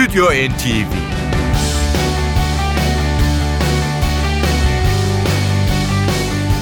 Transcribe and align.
Stüdyo 0.00 0.24
NTV 0.24 0.92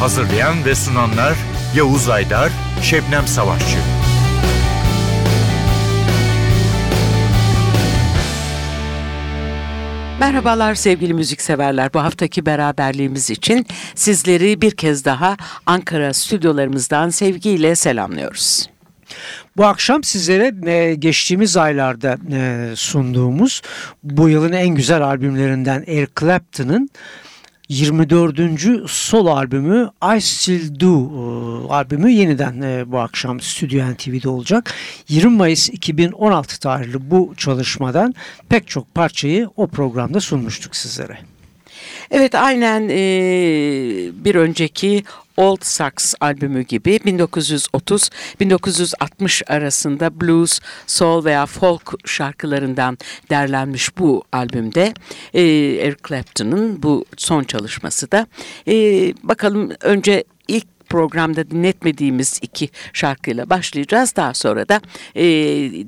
Hazırlayan 0.00 0.64
ve 0.64 0.74
sunanlar 0.74 1.34
Yavuz 1.76 2.08
Aydar, 2.08 2.52
Şebnem 2.82 3.26
Savaşçı. 3.26 3.78
Merhabalar 10.20 10.74
sevgili 10.74 11.14
müzikseverler. 11.14 11.94
Bu 11.94 12.00
haftaki 12.00 12.46
beraberliğimiz 12.46 13.30
için 13.30 13.66
sizleri 13.94 14.60
bir 14.60 14.70
kez 14.70 15.04
daha 15.04 15.36
Ankara 15.66 16.14
stüdyolarımızdan 16.14 17.10
sevgiyle 17.10 17.76
selamlıyoruz. 17.76 18.77
Bu 19.56 19.66
akşam 19.66 20.04
sizlere 20.04 20.70
e, 20.70 20.94
geçtiğimiz 20.94 21.56
aylarda 21.56 22.16
e, 22.32 22.72
sunduğumuz 22.76 23.62
bu 24.02 24.28
yılın 24.28 24.52
en 24.52 24.68
güzel 24.68 25.02
albümlerinden 25.02 25.84
Eric 25.86 26.12
Clapton'ın 26.20 26.90
24. 27.68 28.90
solo 28.90 29.30
albümü 29.30 29.90
I 30.16 30.20
Still 30.20 30.80
Do 30.80 30.94
e, 30.94 31.72
albümü 31.72 32.10
yeniden 32.10 32.86
bu 32.92 32.98
akşam 32.98 33.40
Stüdyo 33.40 33.92
NTV'de 33.92 34.28
olacak. 34.28 34.74
20 35.08 35.36
Mayıs 35.36 35.68
2016 35.68 36.60
tarihli 36.60 37.10
bu 37.10 37.34
çalışmadan 37.36 38.14
pek 38.48 38.68
çok 38.68 38.94
parçayı 38.94 39.48
o 39.56 39.66
programda 39.66 40.20
sunmuştuk 40.20 40.76
sizlere. 40.76 41.18
Evet 42.10 42.34
aynen 42.34 42.88
e, 42.88 42.96
bir 44.24 44.34
önceki 44.34 45.04
Old 45.36 45.62
Sax 45.62 46.14
albümü 46.20 46.62
gibi 46.62 46.96
1930-1960 46.96 49.52
arasında 49.52 50.20
blues, 50.20 50.60
soul 50.86 51.24
veya 51.24 51.46
folk 51.46 51.94
şarkılarından 52.04 52.98
derlenmiş 53.30 53.98
bu 53.98 54.24
albümde 54.32 54.94
e, 55.34 55.42
Eric 55.86 56.00
Clapton'ın 56.08 56.82
bu 56.82 57.04
son 57.16 57.44
çalışması 57.44 58.10
da 58.10 58.26
e, 58.68 58.74
bakalım 59.22 59.70
önce 59.80 60.24
ilk 60.48 60.66
programda 60.88 61.50
dinletmediğimiz 61.50 62.38
iki 62.42 62.68
şarkıyla 62.92 63.50
başlayacağız. 63.50 64.16
Daha 64.16 64.34
sonra 64.34 64.68
da 64.68 64.80
e, 65.14 65.24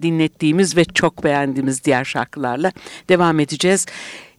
dinlettiğimiz 0.03 0.77
ve 0.77 0.84
çok 0.84 1.25
beğendiğimiz 1.25 1.84
diğer 1.84 2.05
şarkılarla 2.05 2.72
devam 3.09 3.41
edeceğiz. 3.41 3.87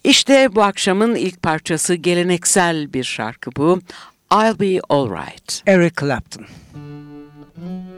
İşte 0.03 0.55
bu 0.55 0.63
akşamın 0.63 1.15
ilk 1.15 1.41
parçası 1.41 1.95
geleneksel 1.95 2.93
bir 2.93 3.03
şarkı 3.03 3.51
bu. 3.57 3.79
I'll 4.33 4.59
be 4.59 4.79
alright. 4.89 5.63
Eric 5.67 5.95
Clapton. 5.99 6.45
I'll 6.45 7.90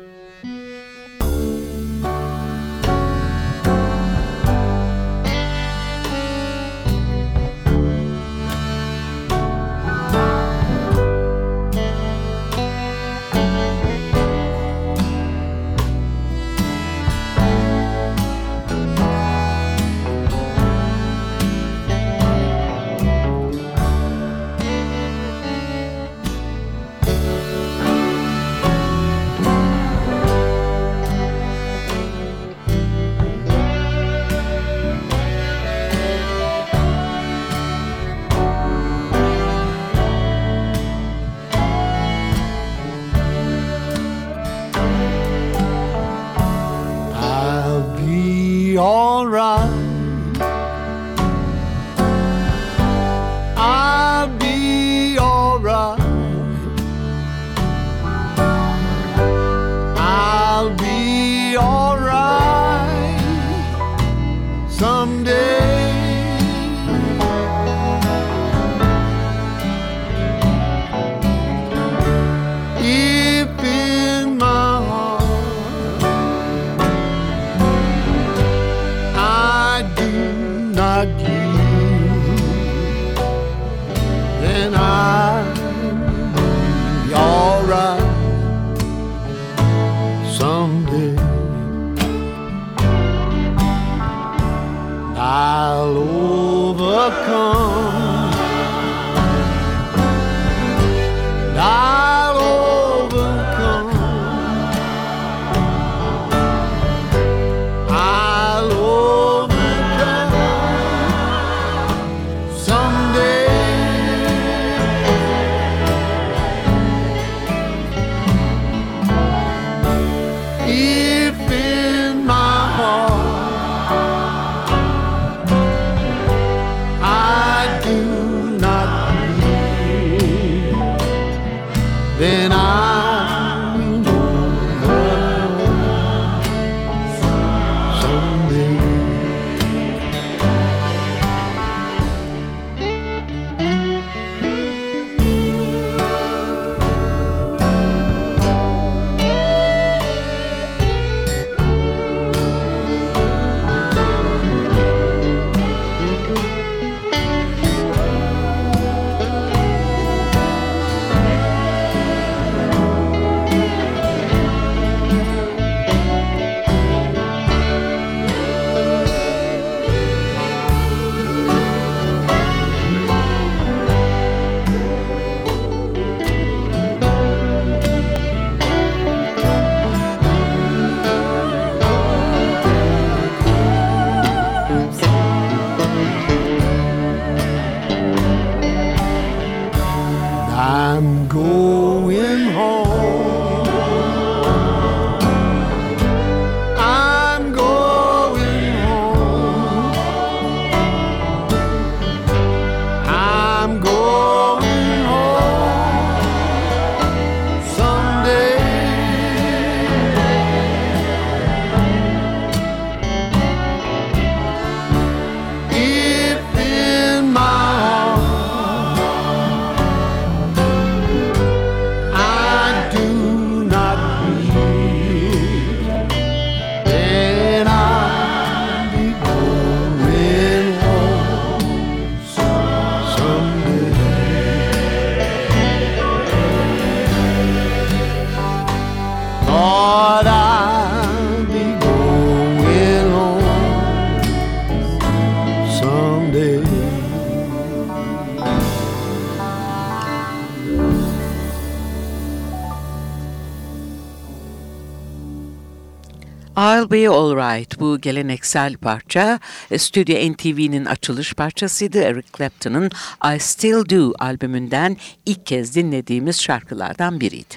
Be 257.04 257.10
Alright 257.10 257.80
bu 257.80 258.02
geleneksel 258.02 258.78
parça 258.78 259.40
e, 259.72 259.78
Stüdyo 259.78 260.34
NTV'nin 260.34 260.86
açılış 260.86 261.34
parçasıydı. 261.34 261.98
Eric 261.98 262.28
Clapton'ın 262.38 262.92
I 263.36 263.40
Still 263.40 263.90
Do 263.90 264.14
albümünden 264.20 264.98
ilk 265.26 265.46
kez 265.46 265.76
dinlediğimiz 265.76 266.42
şarkılardan 266.42 267.20
biriydi. 267.20 267.56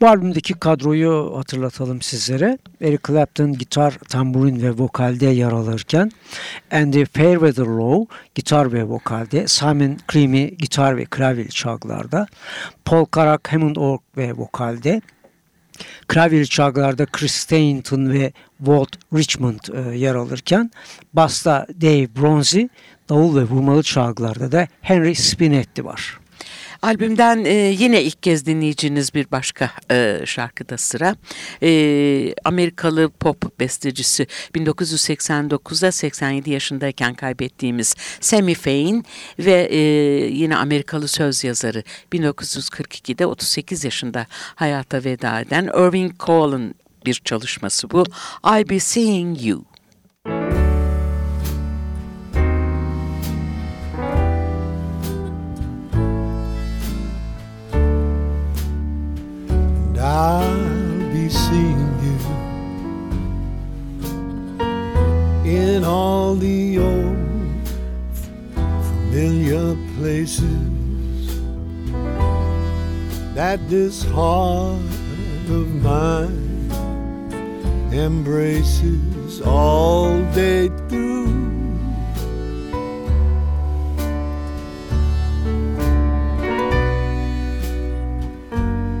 Bu 0.00 0.08
albümdeki 0.08 0.54
kadroyu 0.54 1.32
hatırlatalım 1.36 2.02
sizlere. 2.02 2.58
Eric 2.80 3.02
Clapton 3.06 3.52
gitar, 3.52 3.98
tamburin 4.08 4.62
ve 4.62 4.70
vokalde 4.70 5.26
yer 5.26 5.52
alırken 5.52 6.10
Andy 6.72 7.04
Fairweather 7.04 8.06
gitar 8.34 8.72
ve 8.72 8.84
vokalde, 8.84 9.48
Simon 9.48 9.96
Creamy 10.12 10.50
gitar 10.50 10.96
ve 10.96 11.04
klavye 11.04 11.48
çalgılarda, 11.48 12.26
Paul 12.84 13.06
Carrack 13.16 13.52
Hammond 13.52 13.76
org 13.76 14.00
ve 14.16 14.32
vokalde, 14.32 15.00
Klavyeli 16.08 16.48
çalgılarda 16.48 17.06
Chris 17.06 17.32
Stainton 17.32 18.10
ve 18.12 18.32
Walt 18.58 18.96
Richmond 19.14 19.60
e, 19.74 19.98
yer 19.98 20.14
alırken 20.14 20.70
basta 21.12 21.66
Dave 21.80 22.16
Bronzy, 22.16 22.62
davul 23.08 23.36
ve 23.36 23.42
vurmalı 23.42 23.82
çalgılarda 23.82 24.52
da 24.52 24.68
Henry 24.80 25.14
Spinetti 25.14 25.84
var. 25.84 26.18
Albümden 26.84 27.44
e, 27.44 27.52
yine 27.54 28.02
ilk 28.02 28.22
kez 28.22 28.46
dinleyeceğiniz 28.46 29.14
bir 29.14 29.30
başka 29.30 29.70
e, 29.90 30.20
şarkıda 30.24 30.78
sıra. 30.78 31.16
E, 31.62 32.34
Amerikalı 32.44 33.10
pop 33.10 33.60
bestecisi 33.60 34.26
1989'da 34.54 35.92
87 35.92 36.50
yaşındayken 36.50 37.14
kaybettiğimiz 37.14 37.94
Sammy 38.20 38.54
Fain 38.54 39.04
ve 39.38 39.68
e, 39.70 39.78
yine 40.26 40.56
Amerikalı 40.56 41.08
söz 41.08 41.44
yazarı 41.44 41.82
1942'de 42.12 43.26
38 43.26 43.84
yaşında 43.84 44.26
hayata 44.54 45.04
veda 45.04 45.40
eden 45.40 45.64
Irving 45.64 46.12
Cole'un 46.20 46.74
bir 47.06 47.14
çalışması 47.14 47.90
bu. 47.90 48.04
I'll 48.46 48.68
Be 48.68 48.80
Seeing 48.80 49.46
You. 49.46 49.73
I'll 60.24 61.12
be 61.12 61.28
seeing 61.28 61.90
you 62.06 62.16
in 65.44 65.84
all 65.84 66.34
the 66.34 66.78
old 66.78 67.68
familiar 68.54 69.76
places 69.98 71.42
that 73.34 73.68
this 73.68 74.02
heart 74.04 74.80
of 75.58 75.66
mine 75.82 76.70
embraces 77.92 79.42
all 79.42 80.22
day 80.32 80.70
through. 80.88 81.04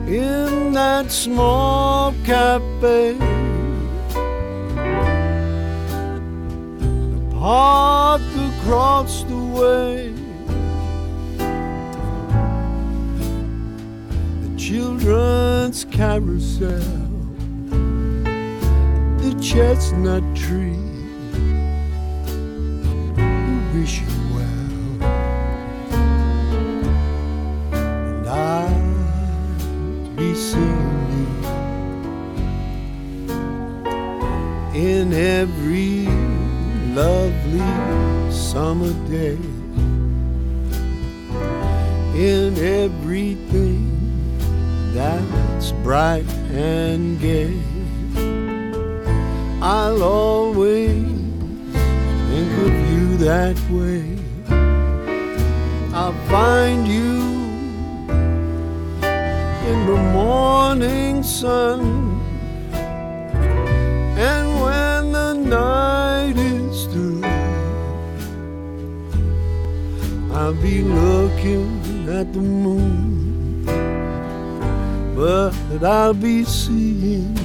in 0.06 0.53
that 0.74 1.10
small 1.10 2.12
cafe. 2.24 3.12
The 6.78 7.28
park 7.32 8.22
across 8.36 9.22
the 9.24 9.36
way. 9.36 10.12
The 14.42 14.58
children's 14.58 15.84
carousel. 15.84 16.80
The 19.18 19.38
chestnut 19.40 20.24
tree. 20.34 20.80
We 23.16 23.80
wish 23.80 24.02
be 30.34 30.40
you 30.40 31.30
in 34.74 35.12
every 35.12 36.06
lovely 36.92 38.32
summer 38.32 38.92
day, 39.08 39.38
in 42.16 42.58
everything 42.58 43.84
that's 44.92 45.70
bright 45.84 46.28
and 46.50 47.20
gay. 47.20 47.56
I'll 49.62 50.02
always 50.02 51.04
think 52.28 52.52
of 52.66 52.72
you 52.90 53.16
that 53.18 53.56
way. 53.70 54.18
I'll 55.94 56.18
find 56.28 56.88
you 56.88 57.33
in 59.70 59.86
the 59.86 59.96
morning 60.12 61.22
sun. 61.22 61.80
And 64.16 64.60
when 64.60 65.12
the 65.12 65.32
night 65.34 66.36
is 66.36 66.84
through, 66.86 67.24
I'll 70.34 70.54
be 70.54 70.82
looking 70.82 72.08
at 72.08 72.32
the 72.32 72.40
moon, 72.40 73.64
but 75.16 75.82
I'll 75.82 76.14
be 76.14 76.44
seeing 76.44 77.43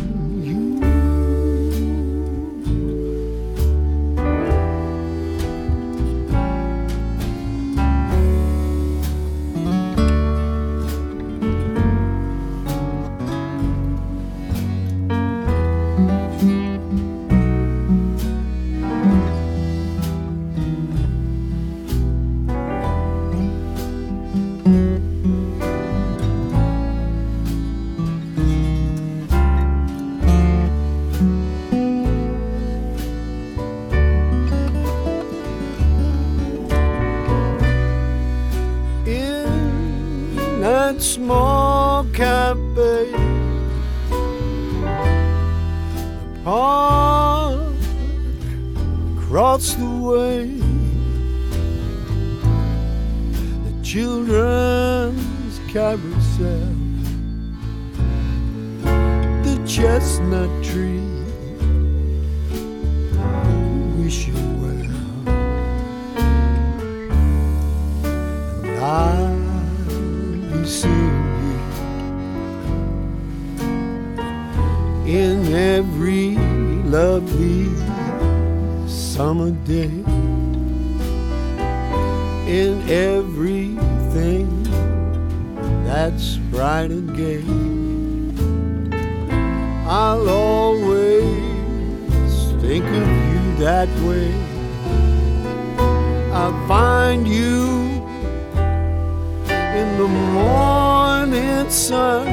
the 99.99 100.07
morning 100.07 101.69
sun. 101.69 102.25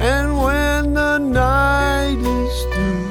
And 0.00 0.38
when 0.38 0.94
the 0.94 1.18
night 1.18 2.20
is 2.40 2.56
through, 2.72 3.08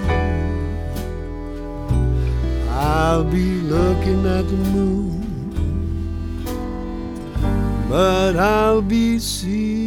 I'll 2.69 3.25
be 3.25 3.59
looking 3.73 4.25
at 4.25 4.47
the 4.47 4.61
moon. 4.75 5.19
But 7.89 8.37
I'll 8.37 8.81
be 8.81 9.19
seeing 9.19 9.82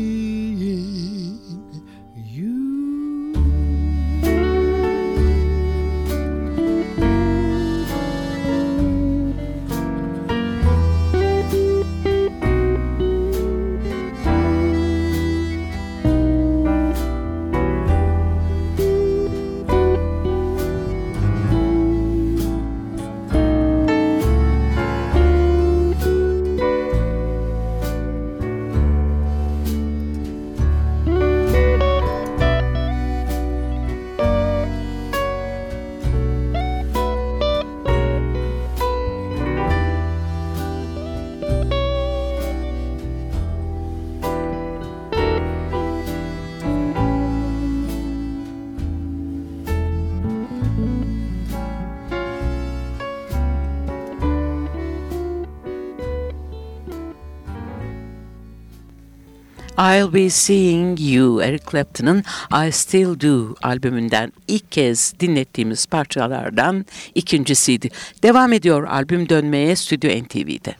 I'll 59.78 60.14
Be 60.14 60.30
Seeing 60.30 61.00
You, 61.00 61.42
Eric 61.42 61.64
Clapton'ın 61.70 62.24
I 62.66 62.72
Still 62.72 63.20
Do 63.20 63.54
albümünden 63.62 64.32
ilk 64.48 64.72
kez 64.72 65.14
dinlettiğimiz 65.20 65.86
parçalardan 65.86 66.86
ikincisiydi. 67.14 67.90
Devam 68.22 68.52
ediyor 68.52 68.84
albüm 68.88 69.28
dönmeye 69.28 69.76
Stüdyo 69.76 70.10
NTV'de. 70.10 70.74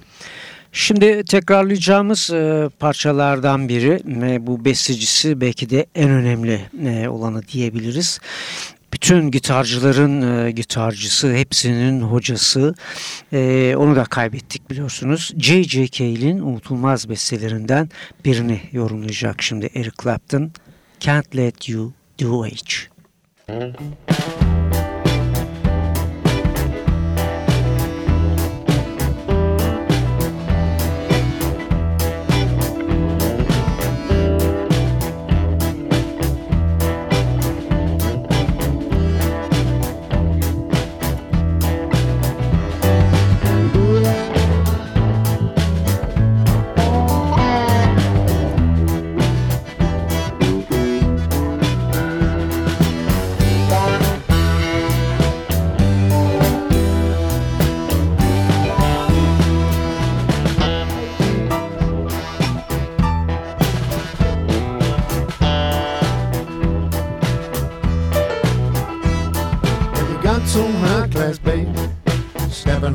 Şimdi 0.73 1.25
tekrarlayacağımız 1.25 2.31
e, 2.31 2.69
parçalardan 2.79 3.69
biri 3.69 4.01
ve 4.05 4.47
bu 4.47 4.65
bestecisi 4.65 5.41
belki 5.41 5.71
de 5.71 5.87
en 5.95 6.11
önemli 6.11 6.61
e, 6.87 7.09
olanı 7.09 7.43
diyebiliriz. 7.49 8.21
Bütün 8.97 9.31
gitarcıların 9.31 10.47
e, 10.47 10.51
gitarcısı, 10.51 11.35
hepsinin 11.35 12.01
hocası. 12.01 12.75
E, 13.33 13.75
onu 13.77 13.97
da 13.97 14.05
kaybettik 14.05 14.71
biliyorsunuz. 14.71 15.33
J.J. 15.39 15.89
Cale'in 15.89 16.39
unutulmaz 16.39 17.09
bestelerinden 17.09 17.91
birini 18.25 18.61
yorumlayacak 18.73 19.43
şimdi 19.43 19.71
Eric 19.75 19.97
Clapton. 20.03 20.53
Can't 21.01 21.37
Let 21.37 21.69
You 21.69 21.93
Do 22.21 22.43
Age. 22.43 22.77
You 23.49 24.46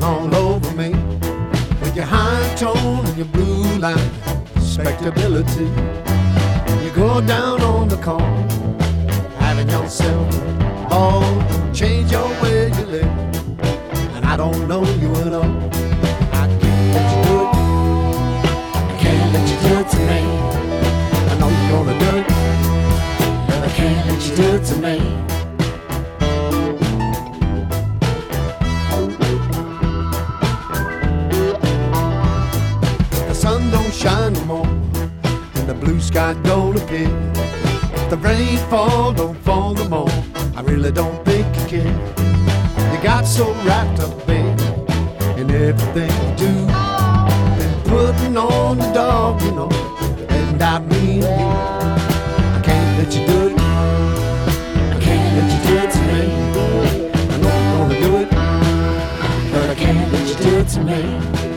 all 0.02 0.34
over 0.34 0.72
me. 0.74 0.90
With 1.80 1.94
your 1.94 2.04
high 2.04 2.54
tone 2.56 3.06
and 3.06 3.16
your 3.16 3.26
blue 3.26 3.78
line, 3.78 4.10
respectability. 4.54 5.70
You 6.82 6.90
go 6.94 7.20
down 7.20 7.60
on 7.62 7.88
the 7.88 7.96
corner, 7.98 8.48
having 9.38 9.68
yourself 9.68 10.28
all 10.90 11.22
change 11.72 12.10
your 12.10 12.28
way 12.42 12.68
you 12.68 12.86
live. 12.86 13.12
And 14.14 14.24
I 14.24 14.36
don't 14.36 14.66
know 14.66 14.84
you 15.02 15.14
at 15.16 15.32
all. 15.32 15.52
I 16.32 16.46
can't 16.60 16.86
let 16.94 17.06
you 17.12 17.20
do. 17.28 17.38
I 18.74 18.96
can't 19.02 19.32
let 19.34 19.46
you 19.50 19.58
do 19.68 19.74
to 19.92 19.98
me. 20.10 20.20
I 21.30 21.38
know 21.38 21.48
you're 21.48 21.84
gonna 21.84 21.98
do 21.98 22.10
it, 22.18 22.26
I 23.62 23.72
can't 23.74 24.06
let 24.08 24.20
you 24.26 24.36
do 24.36 24.64
to 24.64 24.76
me. 24.80 25.41
If 38.24 38.28
the 38.28 38.34
rain 38.34 38.58
fall, 38.70 39.12
don't 39.12 39.36
fall 39.38 39.74
no 39.74 39.88
more. 39.88 40.08
I 40.54 40.62
really 40.62 40.92
don't 40.92 41.24
think 41.24 41.44
you 41.56 41.66
care. 41.66 42.94
You 42.94 43.02
got 43.02 43.26
so 43.26 43.52
wrapped 43.64 43.98
up, 43.98 44.26
baby, 44.28 44.62
in 45.40 45.50
everything 45.50 46.12
you 46.28 46.36
do. 46.36 46.66
Been 47.58 47.82
putting 47.84 48.36
on 48.36 48.78
the 48.78 48.92
dog, 48.92 49.42
you 49.42 49.50
know, 49.50 49.68
and 50.28 50.62
I 50.62 50.78
mean 50.78 51.22
you. 51.22 51.26
I 51.26 52.60
can't 52.62 52.98
let 52.98 53.12
you 53.12 53.26
do 53.26 53.48
it. 53.48 53.58
I 53.58 55.00
can't 55.00 55.36
let 55.36 55.48
you 55.52 55.58
do 55.68 55.74
it 55.82 55.90
to 55.90 56.00
me. 56.08 56.20
I 57.28 57.38
you're 57.40 57.62
gonna 57.72 58.00
do 58.00 58.16
it, 58.18 58.30
but 59.50 59.70
I 59.70 59.74
can't 59.74 60.12
let 60.12 60.28
you 60.28 60.34
do 60.36 60.58
it 60.58 60.68
to 60.68 60.80
me. 60.84 61.51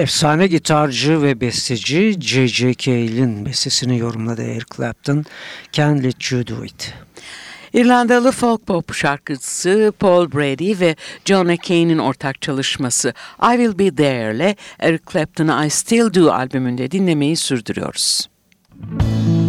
Efsane 0.00 0.46
gitarcı 0.46 1.22
ve 1.22 1.40
besteci 1.40 2.16
J.J. 2.20 2.74
Cale'in 2.74 3.46
bestesini 3.46 3.98
yorumladı 3.98 4.42
Eric 4.42 4.64
Clapton. 4.76 5.24
Can't 5.72 6.04
Let 6.04 6.32
You 6.32 6.46
Do 6.46 6.64
It. 6.64 6.94
İrlandalı 7.72 8.32
folk 8.32 8.66
pop 8.66 8.94
şarkıcısı 8.94 9.92
Paul 9.98 10.32
Brady 10.32 10.80
ve 10.80 10.96
John 11.24 11.46
McCain'in 11.46 11.98
ortak 11.98 12.42
çalışması 12.42 13.14
I 13.42 13.56
Will 13.56 13.78
Be 13.78 13.94
There'le 13.94 14.56
Eric 14.78 15.04
Clapton'ı 15.12 15.66
I 15.66 15.70
Still 15.70 16.14
Do 16.14 16.32
albümünde 16.32 16.90
dinlemeyi 16.90 17.36
sürdürüyoruz. 17.36 18.28
when 18.98 19.39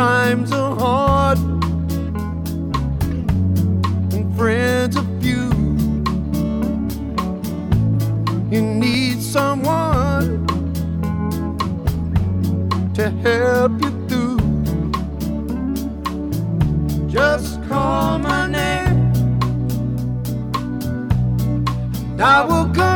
times 0.00 0.50
are 0.50 0.74
hard 0.76 1.38
and 4.14 4.34
friends 4.34 4.96
are 4.96 5.04
few. 5.20 5.50
You 8.50 8.62
need 8.62 9.20
someone 9.20 10.46
to 12.94 13.10
help 13.26 13.72
you 13.82 13.90
through. 14.08 14.40
Just 17.06 17.62
call 17.68 18.18
my 18.20 18.46
name, 18.46 19.12
and 22.12 22.22
I 22.22 22.42
will 22.46 22.72
come. 22.74 22.89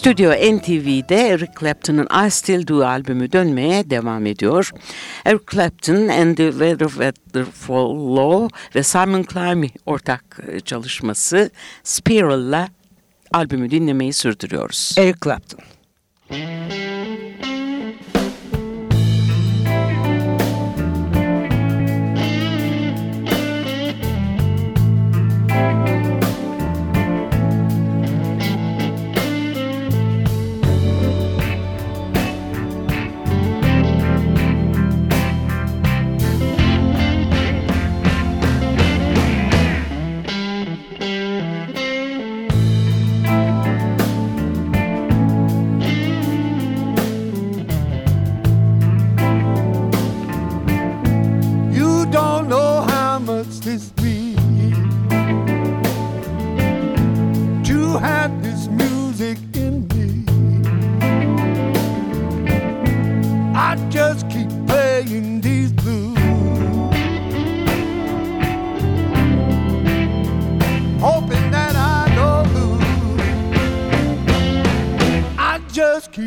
Stüdyo 0.00 0.30
NTV'de 0.30 1.28
Eric 1.28 1.52
Clapton'ın 1.60 2.26
I 2.26 2.30
Still 2.30 2.66
Do 2.66 2.86
albümü 2.86 3.32
dönmeye 3.32 3.90
devam 3.90 4.26
ediyor. 4.26 4.70
Eric 5.24 5.44
Clapton 5.52 6.08
and 6.08 6.36
the 6.36 6.50
Weatherfall 6.50 8.16
Law 8.16 8.56
ve 8.74 8.82
Simon 8.82 9.22
Climby 9.32 9.66
ortak 9.86 10.40
e, 10.48 10.60
çalışması 10.60 11.50
Spiral'la 11.84 12.68
albümü 13.32 13.70
dinlemeyi 13.70 14.12
sürdürüyoruz. 14.12 14.94
Eric 14.98 15.18
Clapton. 15.24 15.60
Müzik 16.30 17.59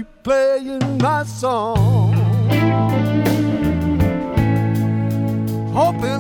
keep 0.04 0.24
playing 0.24 0.98
my 0.98 1.24
song. 1.24 2.13
Hoping 5.74 6.12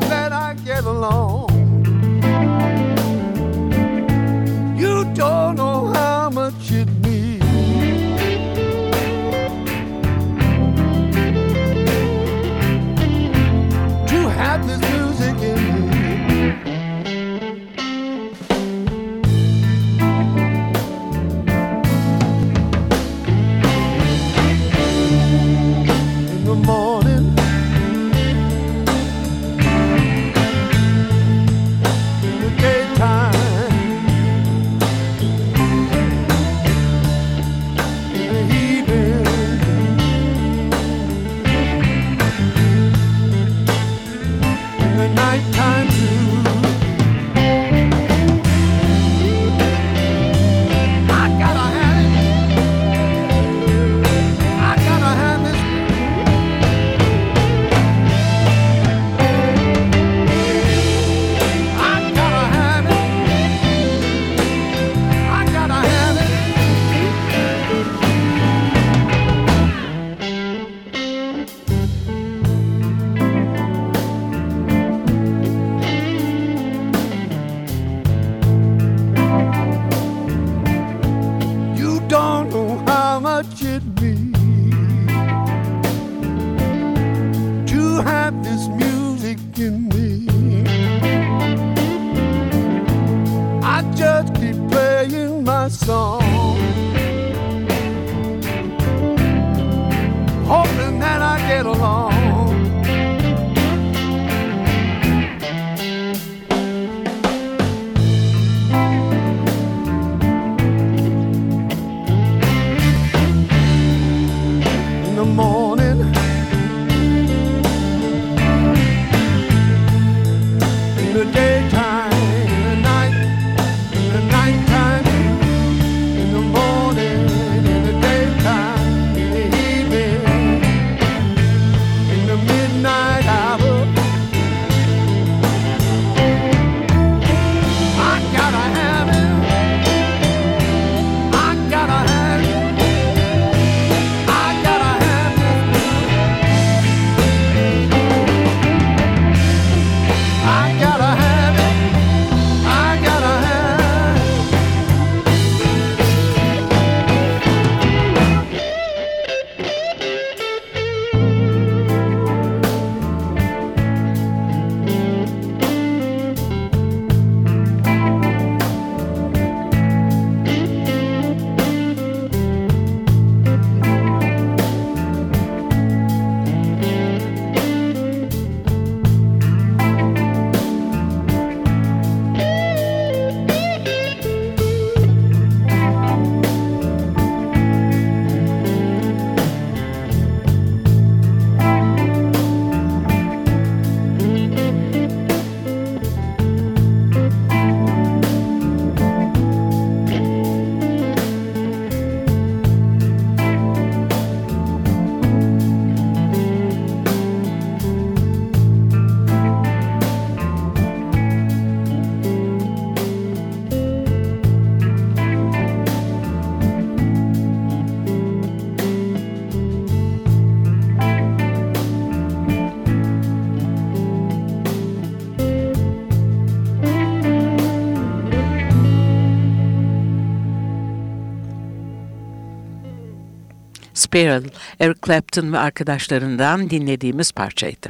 Spiral, 234.13 234.43
Eric 234.79 234.99
Clapton 235.05 235.53
ve 235.53 235.59
arkadaşlarından 235.59 236.69
dinlediğimiz 236.69 237.31
parçaydı. 237.31 237.89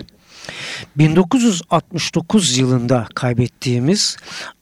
1969 0.98 2.58
yılında 2.58 3.08
kaybettiğimiz 3.16 4.18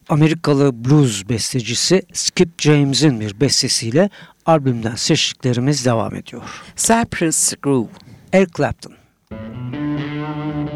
Amerikalı 0.09 0.85
blues 0.85 1.29
bestecisi 1.29 2.01
Skip 2.13 2.61
James'in 2.61 3.19
bir 3.19 3.39
bestesiyle 3.39 4.09
albümden 4.45 4.95
seçtiklerimiz 4.95 5.85
devam 5.85 6.15
ediyor. 6.15 6.43
Cypress 6.75 7.53
Groove 7.61 7.89
Eric 8.33 8.51
Clapton 8.57 8.93
Müzik 9.31 10.70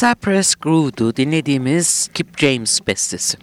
Cypress 0.00 0.54
Groove'du 0.54 1.16
dinlediğimiz 1.16 2.08
Kip 2.14 2.38
James 2.38 2.80
bestesi. 2.86 3.38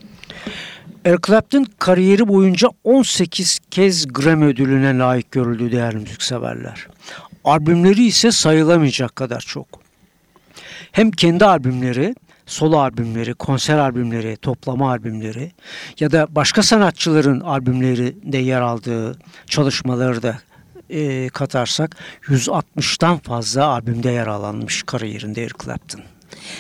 Eric 1.06 1.22
Clapton 1.28 1.66
kariyeri 1.80 2.28
boyunca 2.28 2.68
18 2.84 3.60
kez 3.72 4.08
Grammy 4.08 4.46
ödülüne 4.46 4.98
layık 4.98 5.32
görüldü 5.32 5.72
değerli 5.72 5.98
müzikseverler. 5.98 6.88
Albümleri 7.44 8.06
ise 8.06 8.32
sayılamayacak 8.32 9.16
kadar 9.16 9.40
çok. 9.40 9.68
Hem 10.92 11.12
kendi 11.12 11.46
albümleri, 11.46 12.16
solo 12.46 12.78
albümleri, 12.78 13.34
konser 13.34 13.78
albümleri, 13.78 14.38
toplama 14.38 14.92
albümleri 14.92 15.52
ya 16.00 16.12
da 16.12 16.28
başka 16.30 16.64
sanatçıların 16.64 17.40
albümleri 17.40 18.16
de 18.34 18.38
yer 18.38 18.62
aldığı 18.62 19.20
çalışmaları 19.48 20.24
da 20.24 20.40
e, 20.90 21.30
katarsak 21.30 21.98
160'tan 22.24 23.20
fazla 23.20 23.66
albümde 23.66 24.10
yer 24.10 24.28
alanmış 24.28 24.84
kariyerinde 24.84 25.44
Eric 25.44 25.66
Clapton. 25.66 26.02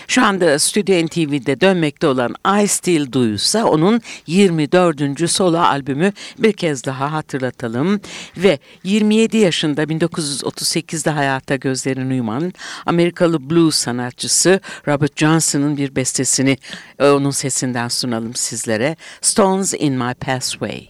Şu 0.07 0.25
anda 0.25 0.59
Stüdyo 0.59 1.05
NTV'de 1.05 1.61
dönmekte 1.61 2.07
olan 2.07 2.35
I 2.63 2.67
Still 2.67 3.13
Do 3.13 3.25
ise 3.25 3.63
onun 3.63 4.01
24. 4.27 5.31
solo 5.31 5.57
albümü 5.57 6.13
bir 6.39 6.53
kez 6.53 6.83
daha 6.83 7.11
hatırlatalım. 7.11 8.01
Ve 8.37 8.59
27 8.83 9.37
yaşında 9.37 9.83
1938'de 9.83 11.09
hayata 11.09 11.55
gözlerini 11.55 12.15
yuman 12.15 12.53
Amerikalı 12.85 13.49
blues 13.49 13.75
sanatçısı 13.75 14.59
Robert 14.87 15.19
Johnson'ın 15.19 15.77
bir 15.77 15.95
bestesini 15.95 16.57
e, 16.99 17.05
onun 17.05 17.31
sesinden 17.31 17.87
sunalım 17.87 18.35
sizlere. 18.35 18.95
Stones 19.21 19.73
in 19.73 19.93
My 19.93 20.13
Pathway. 20.13 20.87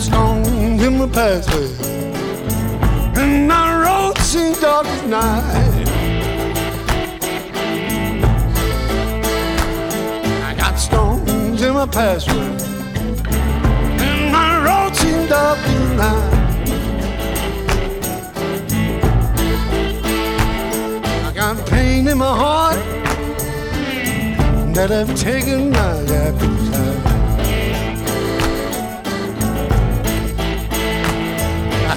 Stones 0.00 0.65
in 0.86 0.98
my 0.98 1.08
pathway, 1.08 1.68
and 3.20 3.48
my 3.48 3.66
road 3.84 4.16
seems 4.18 4.60
dark 4.60 4.86
as 4.86 5.02
night. 5.02 5.88
I 10.44 10.54
got 10.56 10.78
stones 10.78 11.60
in 11.62 11.74
my 11.74 11.86
pathway, 11.86 12.50
and 14.04 14.32
my 14.32 14.50
road 14.64 14.94
seems 14.94 15.28
dark 15.28 15.58
as 15.58 15.90
night. 16.02 16.32
I 21.26 21.32
got 21.34 21.66
pain 21.66 22.06
in 22.06 22.18
my 22.18 22.34
heart 22.42 22.78
that 24.74 24.92
I've 24.92 25.14
taken 25.18 25.70
my 25.70 25.94
happy 26.12 26.55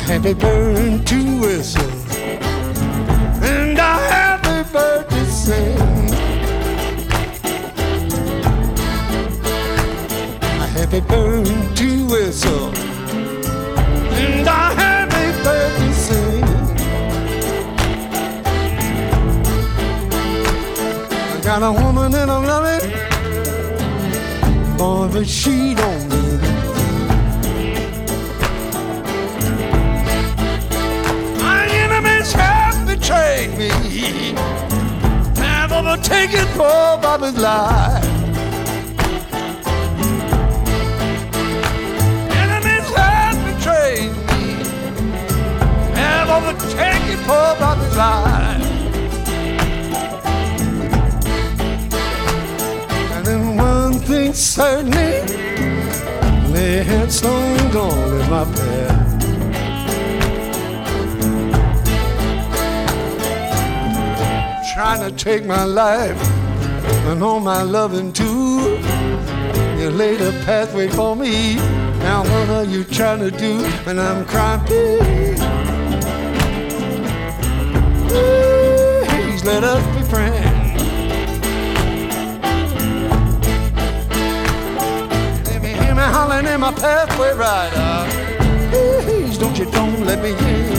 happy 0.10 0.34
bird 0.34 1.06
to 1.06 1.40
whistle 1.40 1.88
and 3.44 3.78
a 3.78 3.94
happy 4.10 4.64
bird 4.74 5.08
to 5.08 5.26
sing. 5.26 5.78
A 10.42 10.68
happy 10.74 11.02
bird 11.02 11.46
to 11.78 12.08
whistle 12.08 12.74
and 14.18 14.48
a 14.48 14.62
happy 14.82 15.44
bird 15.44 15.78
to 15.78 15.94
sing. 15.94 16.44
I 21.36 21.40
got 21.44 21.62
a 21.62 21.72
woman 21.72 22.16
and 22.16 22.32
I 22.32 22.38
love 22.48 22.66
it, 22.66 22.84
boy, 24.76 25.08
but 25.14 25.28
she 25.28 25.76
don't 25.76 26.10
live. 26.10 26.59
Betrayed 33.10 33.58
me, 33.58 33.70
have 35.42 35.72
overtaken 35.72 36.46
poor 36.54 36.98
Bobby's 37.02 37.38
life. 37.40 38.04
Enemies 42.30 42.90
have 42.94 43.38
betrayed 43.48 44.12
me, 44.28 44.44
have 45.96 46.30
overtaken 46.30 47.18
poor 47.26 47.56
Bobby's 47.60 47.98
life. 47.98 48.66
And 53.14 53.26
then 53.26 53.58
one 53.58 53.94
thing 53.94 54.34
certainly, 54.34 55.12
they 56.54 56.84
had 56.84 57.12
stones 57.12 57.76
all 57.76 58.22
in 58.22 58.30
my 58.30 58.46
path. 58.46 59.09
Trying 64.90 65.16
to 65.16 65.24
take 65.24 65.46
my 65.46 65.66
life 65.66 66.20
and 67.10 67.22
all 67.22 67.40
my 67.40 67.62
loving 67.62 68.12
too. 68.12 68.80
You 69.78 69.92
laid 69.92 70.20
a 70.20 70.32
pathway 70.46 70.88
for 70.90 71.16
me. 71.16 71.58
Now 72.00 72.24
what 72.24 72.50
are 72.50 72.64
you 72.64 72.84
trying 72.84 73.20
to 73.20 73.30
do? 73.30 73.64
And 73.86 74.02
I'm 74.02 74.26
crying, 74.26 74.62
please. 74.66 75.40
Let 79.46 79.64
us 79.64 79.86
be 79.96 80.02
friends. 80.10 80.82
Let 85.46 85.62
me 85.62 85.70
hear 85.70 85.94
me 85.94 86.02
hollering 86.02 86.48
in 86.48 86.62
my 86.62 86.72
pathway 86.74 87.34
rider. 87.34 88.10
Please 88.72 89.38
don't 89.38 89.56
you 89.56 89.66
don't 89.66 90.04
let 90.04 90.24
me 90.24 90.32
in. 90.32 90.79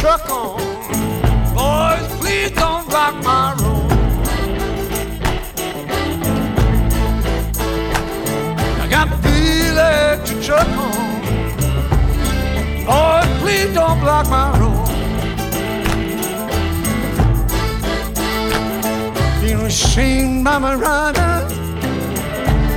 Truck 0.00 0.30
on. 0.30 0.58
Boys, 1.54 2.06
please 2.20 2.52
don't 2.52 2.88
block 2.88 3.14
my 3.24 3.52
road. 3.58 3.90
I 8.82 8.86
got 8.88 9.08
legs 9.74 10.30
to 10.30 10.40
truck 10.40 10.68
on. 10.68 11.20
Boys, 12.86 13.30
please 13.40 13.74
don't 13.74 13.98
block 14.00 14.28
my 14.30 14.48
road. 14.60 14.88
Feel 19.40 19.64
ashamed 19.66 20.44
by 20.44 20.58
my 20.58 20.74
rider. 20.76 21.34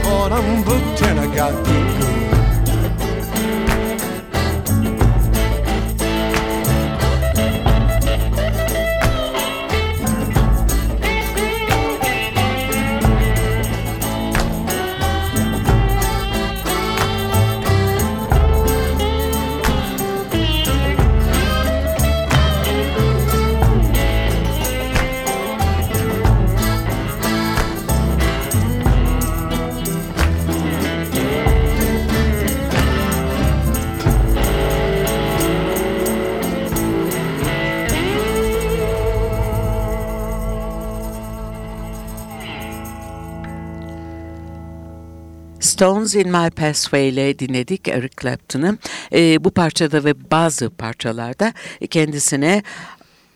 But 0.03 0.31
I'm 0.31 0.63
booked 0.63 1.03
and 1.03 1.19
I 1.19 1.35
got 1.35 1.51
to 1.65 1.99
go. 1.99 2.20
Stones 45.81 46.15
in 46.15 46.31
My 46.31 46.49
Pathway 46.49 47.09
ile 47.09 47.39
dinledik 47.39 47.87
Eric 47.87 48.15
Clapton'ı. 48.21 48.77
Ee, 49.13 49.43
bu 49.43 49.51
parçada 49.51 50.03
ve 50.03 50.31
bazı 50.31 50.69
parçalarda 50.69 51.53
kendisine 51.89 52.63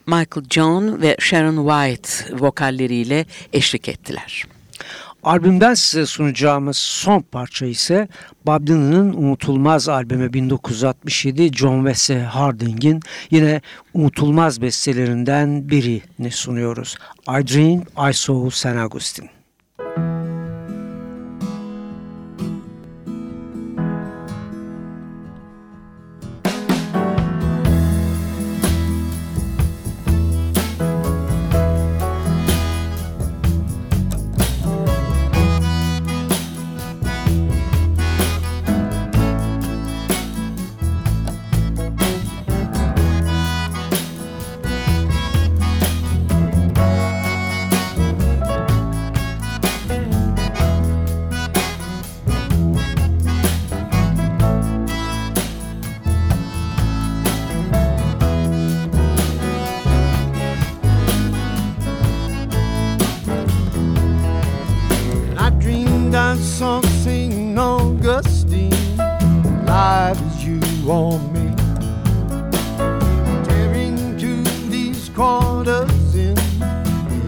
Michael 0.06 0.46
John 0.50 1.02
ve 1.02 1.16
Sharon 1.18 1.56
White 1.68 2.38
vokalleriyle 2.44 3.26
eşlik 3.52 3.88
ettiler. 3.88 4.44
Albümden 5.22 5.74
size 5.74 6.06
sunacağımız 6.06 6.76
son 6.76 7.20
parça 7.20 7.66
ise 7.66 8.08
Bob 8.46 8.66
Dylan'ın 8.66 9.12
unutulmaz 9.12 9.88
albümü 9.88 10.32
1967 10.32 11.52
John 11.52 11.86
Wesley 11.86 12.22
Harding'in 12.22 13.00
yine 13.30 13.60
unutulmaz 13.94 14.62
bestelerinden 14.62 15.70
birini 15.70 16.30
sunuyoruz. 16.30 16.96
I 17.28 17.46
Dream 17.46 18.10
I 18.10 18.14
Saw 18.14 18.50
San 18.50 18.76
Agustin. 18.76 19.35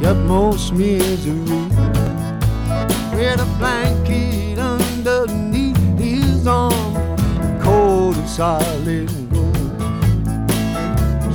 Utmost 0.09 0.73
misery. 0.73 1.69
With 3.13 3.41
a 3.41 3.49
blanket 3.59 4.59
underneath 4.59 5.99
his 5.99 6.47
arm, 6.47 6.95
cold 7.61 8.17
and 8.17 9.31
gold. 9.31 9.57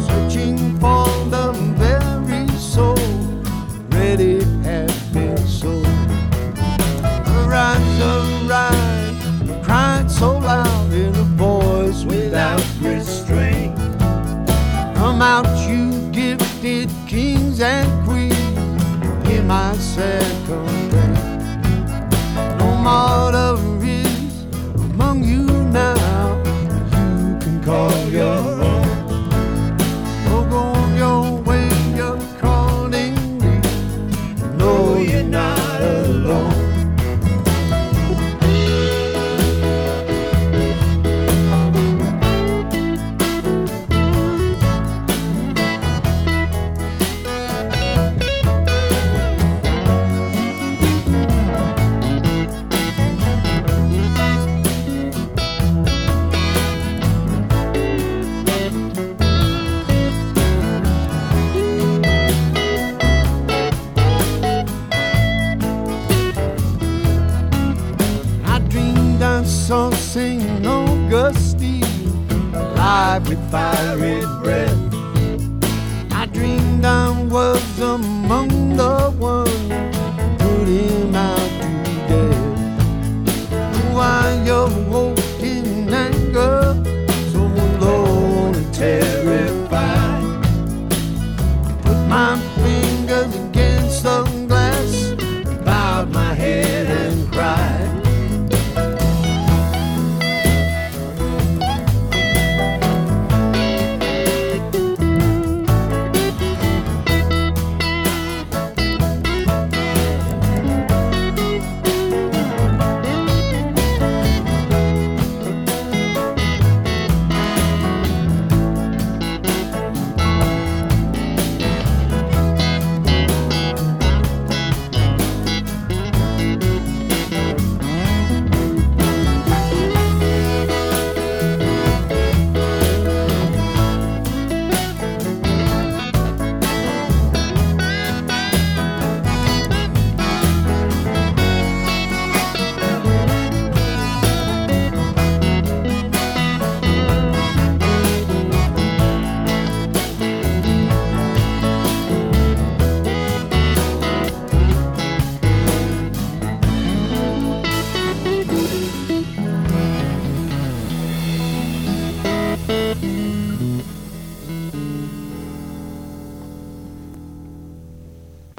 Searching 0.07 0.57
for 0.79 1.05
the 1.29 1.53
very 1.77 2.47
soul, 2.57 2.95
ready 3.89 4.43
had 4.63 4.91
been 5.13 5.37
sold. 5.47 5.87
So 10.07 10.37
loud 10.37 10.93
in 10.93 11.13
a 11.15 11.23
voice 11.35 12.05
without 12.05 12.63
restraint. 12.79 13.75
Come 14.95 15.21
out, 15.21 15.47
you 15.67 16.09
give 16.11 16.39
and 17.59 17.89
queens 18.07 18.42
my 19.47 19.73
second 19.75 20.45
grade. 20.45 20.93
No 22.59 22.75
more 22.87 23.35
is 23.83 24.45
among 24.75 25.23
you 25.23 25.45
now. 25.71 26.37
You 26.93 27.37
can 27.39 27.61
call 27.63 27.91
your 28.09 28.52
fiery 73.53 74.21
breath. 74.41 74.81
I 76.11 76.25
dreamed 76.25 76.83
I 76.83 77.11
was 77.29 77.79
among 77.79 78.77
the 78.77 79.13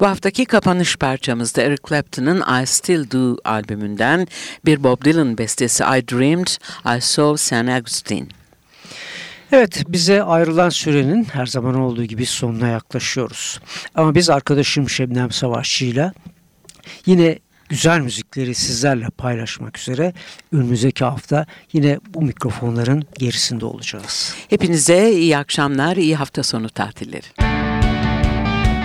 Bu 0.05 0.09
haftaki 0.09 0.45
kapanış 0.45 0.97
parçamızda 0.97 1.61
Eric 1.61 1.81
Clapton'ın 1.89 2.61
I 2.63 2.67
Still 2.67 3.11
Do 3.11 3.37
albümünden 3.43 4.27
bir 4.65 4.83
Bob 4.83 5.05
Dylan 5.05 5.37
bestesi 5.37 5.83
I 5.83 6.07
Dreamed 6.07 6.47
I 6.97 7.01
Saw 7.01 7.37
St. 7.37 7.69
Augustine. 7.69 8.27
Evet 9.51 9.83
bize 9.87 10.23
ayrılan 10.23 10.69
sürenin 10.69 11.23
her 11.23 11.45
zaman 11.45 11.75
olduğu 11.75 12.03
gibi 12.03 12.25
sonuna 12.25 12.67
yaklaşıyoruz. 12.67 13.59
Ama 13.95 14.15
biz 14.15 14.29
arkadaşım 14.29 14.89
Şebnem 14.89 15.31
Savaşçı 15.31 15.85
ile 15.85 16.11
yine 17.05 17.39
güzel 17.69 17.99
müzikleri 17.99 18.55
sizlerle 18.55 19.07
paylaşmak 19.17 19.77
üzere 19.77 20.13
önümüzdeki 20.51 21.05
hafta 21.05 21.45
yine 21.73 21.99
bu 22.07 22.21
mikrofonların 22.21 23.03
gerisinde 23.19 23.65
olacağız. 23.65 24.35
Hepinize 24.49 25.11
iyi 25.11 25.37
akşamlar, 25.37 25.97
iyi 25.97 26.15
hafta 26.15 26.43
sonu 26.43 26.69
tatilleri. 26.69 27.64